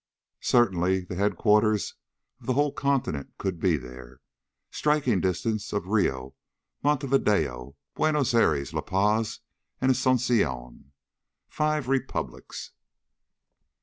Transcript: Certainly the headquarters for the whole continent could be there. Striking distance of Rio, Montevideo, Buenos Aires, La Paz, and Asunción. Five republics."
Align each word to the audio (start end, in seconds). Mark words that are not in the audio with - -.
Certainly 0.41 1.01
the 1.01 1.15
headquarters 1.15 1.93
for 2.39 2.47
the 2.47 2.53
whole 2.53 2.71
continent 2.71 3.33
could 3.37 3.59
be 3.59 3.77
there. 3.77 4.19
Striking 4.71 5.21
distance 5.21 5.71
of 5.73 5.85
Rio, 5.85 6.33
Montevideo, 6.81 7.75
Buenos 7.93 8.33
Aires, 8.33 8.73
La 8.73 8.81
Paz, 8.81 9.41
and 9.79 9.91
Asunción. 9.91 10.85
Five 11.49 11.87
republics." 11.87 12.71